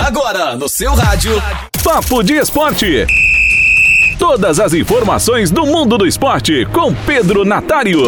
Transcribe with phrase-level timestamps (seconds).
[0.00, 1.30] Agora no seu rádio.
[1.84, 3.06] Papo de Esporte.
[4.18, 8.04] Todas as informações do mundo do esporte com Pedro Natário.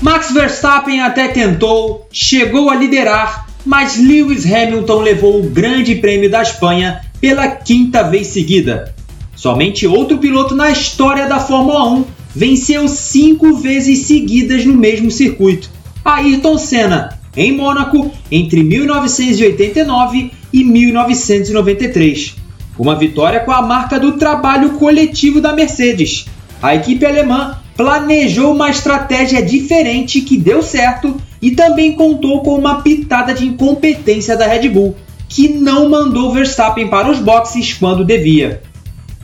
[0.00, 6.40] Max Verstappen até tentou, chegou a liderar, mas Lewis Hamilton levou o Grande Prêmio da
[6.40, 8.94] Espanha pela quinta vez seguida.
[9.36, 12.04] Somente outro piloto na história da Fórmula 1
[12.34, 15.68] venceu cinco vezes seguidas no mesmo circuito.
[16.02, 22.36] Ayrton Senna, em Mônaco, entre 1989 e 1993.
[22.78, 26.26] Uma vitória com a marca do trabalho coletivo da Mercedes.
[26.62, 32.82] A equipe alemã planejou uma estratégia diferente que deu certo e também contou com uma
[32.82, 34.96] pitada de incompetência da Red Bull,
[35.28, 38.62] que não mandou Verstappen para os boxes quando devia.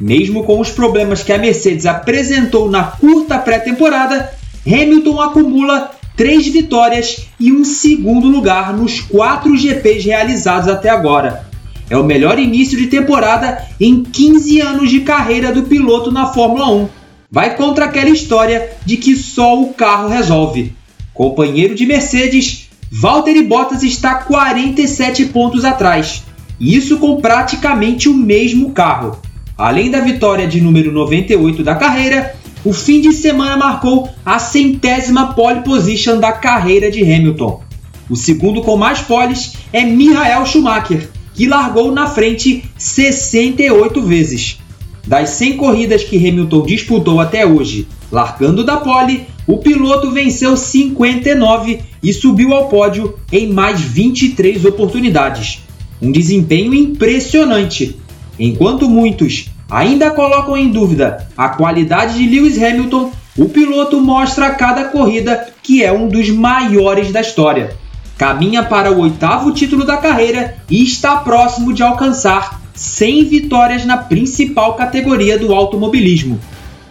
[0.01, 4.32] Mesmo com os problemas que a Mercedes apresentou na curta pré-temporada,
[4.66, 11.47] Hamilton acumula três vitórias e um segundo lugar nos quatro GPs realizados até agora.
[11.88, 16.71] É o melhor início de temporada em 15 anos de carreira do piloto na Fórmula
[16.71, 16.88] 1
[17.30, 20.73] vai contra aquela história de que só o carro resolve.
[21.13, 26.24] Companheiro de Mercedes, Valtteri Bottas está 47 pontos atrás,
[26.59, 29.18] isso com praticamente o mesmo carro.
[29.57, 32.35] Além da vitória de número 98 da carreira,
[32.66, 37.62] o fim de semana marcou a centésima pole position da carreira de Hamilton.
[38.10, 44.59] O segundo com mais poles é Michael Schumacher, que largou na frente 68 vezes.
[45.06, 51.78] Das 100 corridas que Hamilton disputou até hoje, largando da pole, o piloto venceu 59
[52.02, 55.60] e subiu ao pódio em mais 23 oportunidades.
[56.02, 57.96] Um desempenho impressionante.
[58.37, 64.54] Enquanto muitos ainda colocam em dúvida a qualidade de Lewis Hamilton, o piloto mostra a
[64.54, 67.76] cada corrida que é um dos maiores da história.
[68.16, 73.98] Caminha para o oitavo título da carreira e está próximo de alcançar 100 vitórias na
[73.98, 76.41] principal categoria do automobilismo.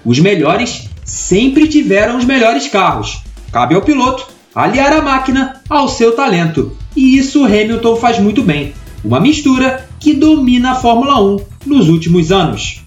[0.03, 3.23] Os melhores sempre tiveram os melhores carros.
[3.51, 6.77] Cabe ao piloto aliar a máquina ao seu talento.
[6.95, 8.73] E isso Hamilton faz muito bem.
[9.03, 12.83] Uma mistura que domina a Fórmula 1 nos últimos anos.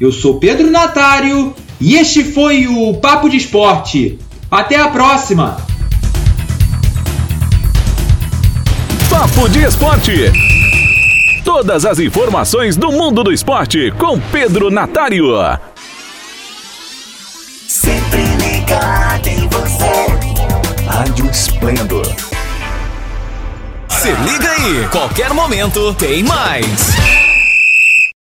[0.00, 4.18] Eu sou Pedro Natário e este foi o Papo de Esporte.
[4.50, 5.56] Até a próxima!
[9.08, 10.32] Papo de Esporte.
[11.44, 15.26] Todas as informações do mundo do esporte com Pedro Natário.
[17.68, 20.84] Sempre ligado em você.
[20.86, 22.06] Rádio Esplendor.
[23.88, 27.23] Se liga aí, qualquer momento tem mais.